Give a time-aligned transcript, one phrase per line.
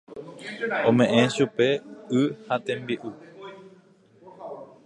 [0.87, 1.67] Ome'ẽ chupe
[2.19, 3.09] y ha tembi'u.